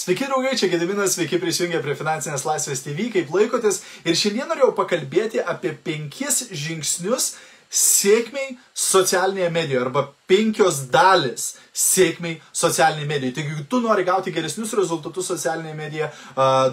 [0.00, 3.82] Sveiki draugai, čia Gediminas, sveiki prisijungę prie Finansinės laisvės TV, kaip laikotės.
[4.08, 7.34] Ir šiandien norėjau pakalbėti apie penkis žingsnius
[7.70, 13.34] sėkmiai socialinėje medijoje arba penkios dalis sėkmiai socialiniai medijai.
[13.34, 16.08] Taigi, jeigu tu nori gauti geresnius rezultatus socialinėje medijoje,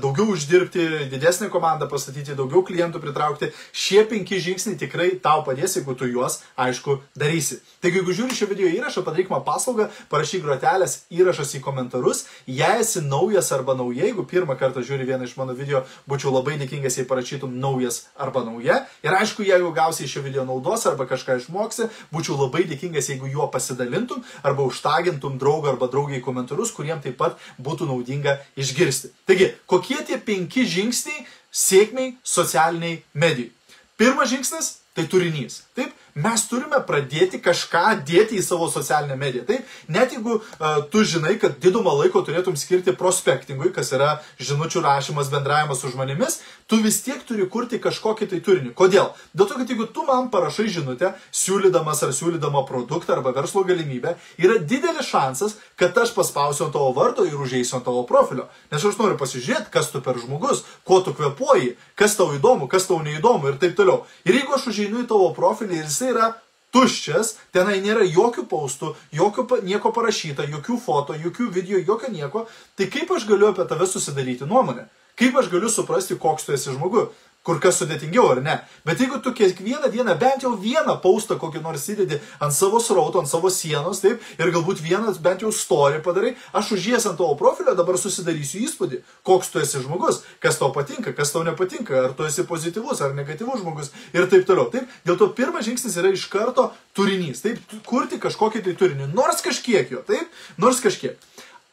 [0.04, 5.96] daugiau uždirbti, didesnę komandą pastatyti, daugiau klientų pritraukti, šie penki žingsniai tikrai tau padės, jeigu
[5.98, 7.60] tu juos, aišku, darysi.
[7.82, 12.26] Taigi, jeigu žiūri šio video įrašą, padaryk man paslaugą, parašyk grotelės įrašas į komentarus.
[12.50, 16.58] Jei esi naujas arba nauja, jeigu pirmą kartą žiūri vieną iš mano video, būčiau labai
[16.62, 18.84] dėkingas, jei parašytum naujas arba nauja.
[19.06, 23.30] Ir aišku, jeigu gausi iš šio video naudos arba kažką išmoksi, būčiau labai dėkingas, jeigu
[23.32, 29.14] juo pasidalintum arba užtagintum draugą arba draugiai komentarus, kuriem taip pat būtų naudinga išgirsti.
[29.30, 33.52] Taigi, kokie tie penki žingsniai sėkmiai socialiniai medijai?
[33.98, 35.64] Pirmas žingsnis- tai turinys.
[35.76, 39.46] Taip, mes turime pradėti kažką dėti į savo socialinę mediją.
[39.48, 44.84] Taip, net jeigu uh, tu žinai, kad didumą laiko turėtum skirti prospektingui, kas yra žinučių
[44.86, 48.74] rašymas, bendravimas su žmonėmis, tu vis tiek turi kurti kažkokį tai turinį.
[48.78, 49.12] Kodėl?
[49.38, 54.16] Dėl to, kad jeigu tu man parašai žinutę, siūlydamas ar siūlydama produktą arba verslo galimybę,
[54.42, 58.48] yra didelis šansas, kad aš paspausiu ant tavo vardo ir užeisiu ant tavo profilio.
[58.72, 62.90] Nes aš noriu pasižiūrėti, kas tu per žmogus, kuo tu kvepuoji, kas tau įdomu, kas
[62.90, 64.04] tau neįdomu ir taip toliau.
[64.28, 66.34] Ir jeigu aš užeinu į tavo profilį ir jisai yra
[66.76, 72.90] tuščias, tenai nėra jokių paustų, jokio nieko parašyta, jokių foto, jokių video, jokio nieko, tai
[72.92, 74.88] kaip aš galiu apie tave susidaryti nuomonę?
[75.18, 77.16] Kaip aš galiu suprasti, koks tu esi žmogus?
[77.48, 78.56] Kur kas sudėtingiau, ar ne?
[78.88, 83.22] Bet jeigu tu kiekvieną dieną bent jau vieną paustą kokį nors įdedi ant savo srauto,
[83.24, 87.38] ant savo sienos, taip, ir galbūt vienas bent jau story padarai, aš užėjęs ant tavo
[87.40, 92.18] profilio dabar susidarysiu įspūdį, koks tu esi žmogus, kas tau patinka, kas tau nepatinka, ar
[92.18, 94.68] tu esi pozityvus ar negatyvus žmogus ir taip toliau.
[94.74, 99.40] Taip, dėl to pirmas žingsnis yra iš karto turinys, taip, kurti kažkokį tai turinį, nors
[99.46, 100.28] kažkiek jo, taip,
[100.60, 101.16] nors kažkiek.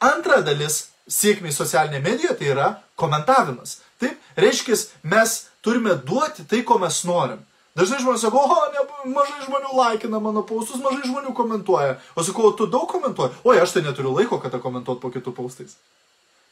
[0.03, 3.79] Antra dalis sėkmiai socialinėje medijoje tai yra komentavimas.
[4.01, 7.41] Taip, reiškia, mes turime duoti tai, ko mes norim.
[7.75, 11.97] Dažnai žmonės sako, o, ne, mažai žmonių laikina mano paustus, mažai žmonių komentuoja.
[12.15, 13.35] O sakau, tu daug komentuoji?
[13.43, 15.75] Oi, aš tai neturiu laiko, kad komentuot po kitų paustais.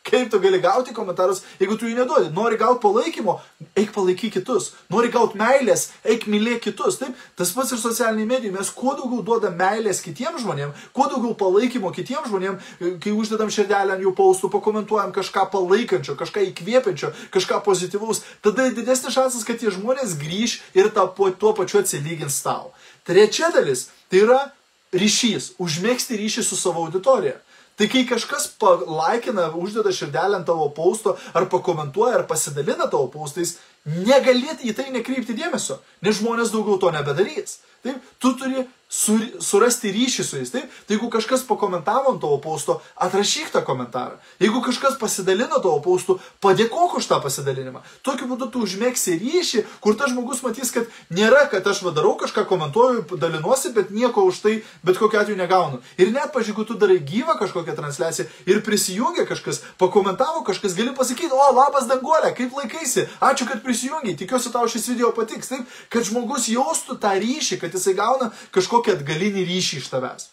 [0.03, 2.27] Kaip tu gali gauti komentarus, jeigu tu jų neduodi?
[2.35, 3.37] Nori gauti palaikymo,
[3.79, 4.73] eik palaikyk kitus.
[4.91, 6.97] Nori gauti meilės, eik mylėk kitus.
[6.99, 8.51] Taip, tas pats ir socialiniai medijai.
[8.57, 12.73] Mes kuo daugiau duodam meilės kitiems žmonėms, kuo daugiau palaikymo kitiems žmonėms,
[13.05, 19.15] kai uždedam širdelę ant jų paustų, pakomentuojam kažką palaikančio, kažką įkvėpiančio, kažką pozityvaus, tada didesnis
[19.15, 22.73] šansas, kad tie žmonės grįž ir tą, tuo pačiu atsilygins tau.
[23.07, 24.43] Trečia dalis tai yra
[24.91, 27.39] ryšys, užmėgsti ryšį su savo auditorija.
[27.83, 33.57] Tai kai kažkas palaikina, uždeda širdelę ant tavo pausto, ar pakomentuoja, ar pasidalina tavo paustais,
[33.85, 37.59] negalėti į tai nekreipti dėmesio, nes žmonės daugiau to nebedarys.
[37.83, 40.51] Taip, tu turi sur, surasti ryšį su jais.
[40.53, 44.19] Taip, tai jeigu kažkas pakomentavo ant tavo pausto, atrašyk tą komentarą.
[44.39, 47.81] Jeigu kažkas pasidalino tavo paustų, padėkok už tą pasidalinimą.
[48.07, 52.45] Tokiu būdu tu užmėgsi ryšį, kur tas žmogus matys, kad nėra, kad aš vadarau kažką,
[52.47, 54.55] komentuoju, dalinuosi, bet nieko už tai
[54.85, 55.81] bet kokiu atveju negaunu.
[55.97, 61.33] Ir net, pažiūrėjau, tu darai gyvą kažkokią transliaciją ir prisijungia kažkas, pakomentavo kažkas, gali pasakyti,
[61.33, 66.05] o labas danguolė, kaip laikaisi, ačiū, kad prisijungiai, tikiuosi tau šis video patiks, taip, kad
[66.05, 70.29] žmogus jaustų tą ryšį, kad jisai gauna kažkokį atgalinį ryšį iš tavęs.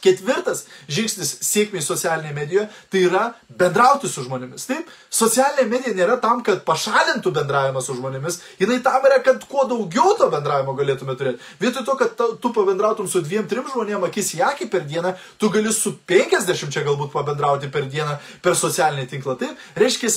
[0.00, 3.24] Ketvirtas žingsnis sėkmiai socialinėje medijoje tai yra
[3.60, 4.64] bendrauti su žmonėmis.
[4.70, 9.66] Taip, socialinė medija nėra tam, kad pašalintų bendravimą su žmonėmis, jinai tam yra, kad kuo
[9.68, 11.44] daugiau to bendravimo galėtume turėti.
[11.60, 15.52] Vietoj to, kad tu pabendrautum su dviem, trim žmonėm akis į akį per dieną, tu
[15.52, 19.36] gali su 50 čia galbūt pabendrauti per dieną per socialinį tinklą.
[19.44, 20.16] Taip, reiškia,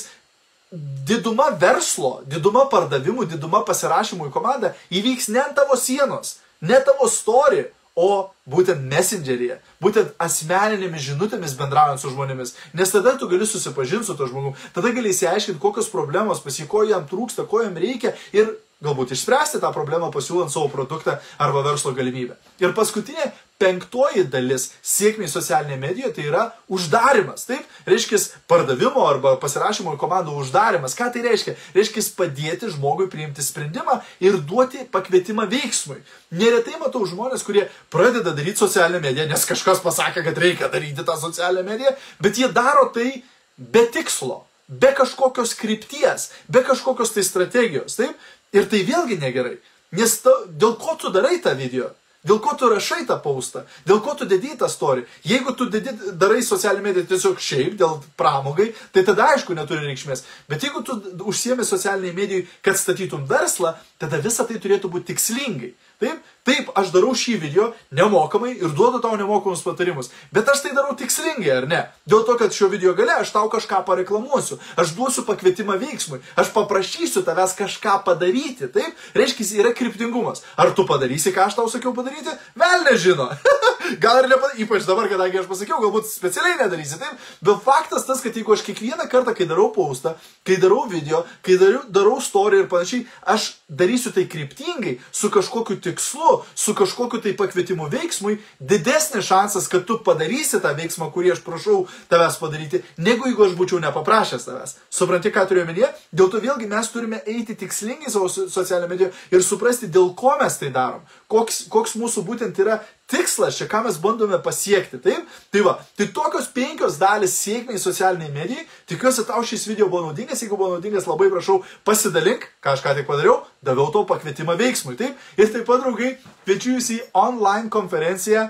[1.07, 7.09] diduma verslo, diduma pardavimų, diduma pasirašymų į komandą įvyks ne ant tavo sienos, ne tavo
[7.11, 12.55] story, o būtent messengeryje, būtent asmeninėmis žinutėmis bendraujant su žmonėmis.
[12.73, 16.65] Nes tada tu gali susipažinti su to žmogumi, tada gali įsiaiškinti, kokios problemos pas jį,
[16.71, 21.61] ko jam trūksta, ko jam reikia ir galbūt išspręsti tą problemą pasiūlant savo produktą arba
[21.69, 22.35] verslo galimybę.
[22.59, 23.29] Ir paskutinė
[23.63, 27.47] penktoji dalis sėkmiai socialinėje medijoje tai yra uždarimas.
[27.47, 28.19] Taip, reiškia
[28.51, 30.97] pardavimo arba pasirašymo komandų uždarimas.
[30.99, 31.55] Ką tai reiškia?
[31.77, 36.01] Reiškia padėti žmogui priimti sprendimą ir duoti pakvietimą veiksmui.
[36.35, 41.17] Neretai matau žmonės, kurie pradeda daryti socialinę mediją, nes kažkas pasakė, kad reikia daryti tą
[41.21, 41.93] socialinę mediją,
[42.23, 43.21] bet jie daro tai
[43.57, 48.17] be tikslo be kažkokios krypties, be kažkokios tai strategijos, taip?
[48.53, 49.57] Ir tai vėlgi negerai.
[49.93, 51.91] Nes ta, dėl ko tu darai tą video?
[52.23, 53.65] Dėl ko tu rašai tą paustą?
[53.83, 55.03] Dėl ko tu dedi tą story?
[55.27, 60.23] Jeigu tu dedi, darai socialinį mediją tiesiog šiaip, dėl pramogai, tai tada aišku neturi reikšmės.
[60.47, 60.95] Bet jeigu tu
[61.27, 65.73] užsiemi socialiniai medijai, kad statytum verslą, tada visa tai turėtų būti tikslingai.
[66.03, 70.09] Taip, taip, aš darau šį video nemokamai ir duodu tau nemokamus patarimus.
[70.35, 71.79] Bet aš tai darau tikslingai, ar ne?
[72.09, 74.59] Dėl to, kad šio video gale aš tau kažką pareklamuosiu.
[74.75, 76.19] Aš duosiu pakvietimą veiksmui.
[76.35, 78.67] Aš paprašysiu tavęs kažką padaryti.
[78.73, 80.43] Taip, reiškia, yra kryptingumas.
[80.59, 82.35] Ar tu padarysi, ką aš tau sakiau padaryti?
[82.59, 83.31] Vėl nežino.
[83.99, 86.99] Gal ir nepadarysi, ypač dabar, kadangi aš pasakiau, galbūt specialiai nedarysi.
[87.01, 90.15] Taip, bet faktas tas, kad jeigu aš kiekvieną kartą, kai darau paustą,
[90.47, 93.03] kai darau video, kai darau, darau story ir panašiai,
[93.33, 99.85] aš darysiu tai kryptingai, su kažkokiu tikslu, su kažkokiu tai pakvietimu veiksmui, didesnis šansas, kad
[99.89, 104.77] tu padarysi tą veiksmą, kurį aš prašau tavęs padaryti, negu jeigu aš būčiau nepaprašęs tavęs.
[104.93, 105.91] Supranti, ką turiu omenyje?
[106.15, 110.59] Dėl to vėlgi mes turime eiti tikslingai savo socialinio medijo ir suprasti, dėl ko mes
[110.61, 111.03] tai darom.
[111.31, 112.81] Koks, koks mūsų būtent yra
[113.13, 114.99] tikslas, čia ką mes bandome pasiekti.
[115.03, 115.29] Taip?
[115.53, 118.65] Tai va, tai tokios penkios dalis sėkmiai socialiniai medijai.
[118.89, 120.41] Tikiuosi, tau šis video buvo naudingas.
[120.41, 124.97] Jeigu buvo naudingas, labai prašau pasidalink, ką aš ką tik padariau, daviau tau pakvietimą veiksmui.
[124.99, 125.21] Taip?
[125.37, 126.15] Ir taip pat, draugai,
[126.47, 128.49] kviečiu jūs į online konferenciją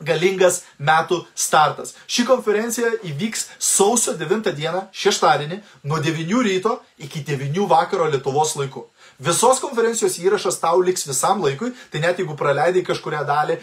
[0.00, 1.94] galingas metų startas.
[2.08, 8.86] Ši konferencija įvyks sausio 9 dieną, šeštadienį, nuo 9 ryto iki 9 vakaro Lietuvos laiku.
[9.20, 13.58] Visos konferencijos įrašas tau liks visam laikui, tai net jeigu praleidai kažkuria dalį,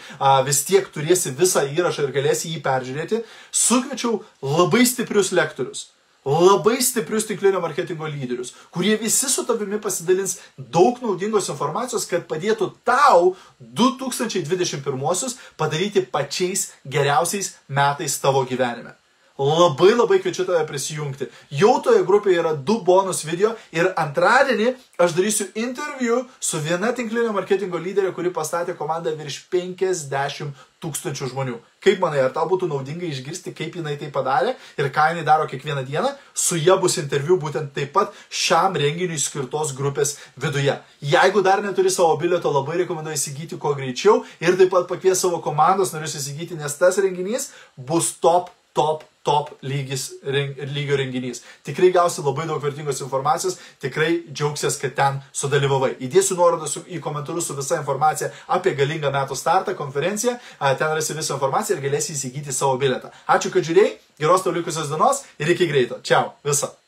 [0.46, 3.22] vis tiek turėsi visą įrašą ir galėsi jį peržiūrėti.
[3.66, 5.88] Sukviečiau labai stiprius lektorius
[6.28, 12.72] labai stiprius tinklinio marketingo lyderius, kurie visi su tavimi pasidalins daug naudingos informacijos, kad padėtų
[12.84, 18.92] tau 2021 padaryti pačiais geriausiais metais tavo gyvenime.
[19.38, 21.28] Labai labai kviečiu tave prisijungti.
[21.54, 27.30] Jau toje grupėje yra du bonus video ir antradienį aš darysiu interviu su viena tinklinio
[27.36, 31.54] marketingo lyderė, kuri pastatė komandą virš 50 tūkstančių žmonių.
[31.86, 35.46] Kaip manai, ar tau būtų naudinga išgirsti, kaip jinai tai padarė ir ką jinai daro
[35.46, 36.10] kiekvieną dieną?
[36.34, 40.74] Su ja bus interviu būtent taip pat šiam renginiui skirtos grupės viduje.
[40.98, 45.38] Jeigu dar neturi savo bilieto, labai rekomenduoju įsigyti kuo greičiau ir taip pat pakvies savo
[45.46, 51.42] komandos narius įsigyti, nes tas renginys bus top, top, top lygis, reng, lygio renginys.
[51.68, 55.94] Tikrai gausi labai daug vertingos informacijos, tikrai džiaugsies, kad ten sudalyvavai.
[56.08, 60.38] Įdėsiu nuorodą su, į komentarus su visa informacija apie galingą metų startą, konferenciją,
[60.80, 63.12] ten rasi visą informaciją ir galėsi įsigyti savo bilietą.
[63.28, 66.00] Ačiū, kad žiūrėjai, geros tau likusios dienos ir iki greito.
[66.02, 66.78] Čiau, viso.